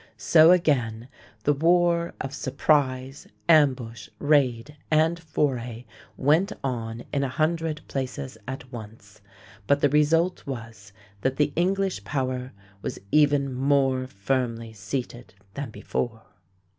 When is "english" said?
11.55-12.03